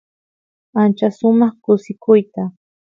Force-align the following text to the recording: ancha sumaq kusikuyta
ancha 0.81 1.07
sumaq 1.17 1.53
kusikuyta 1.63 2.43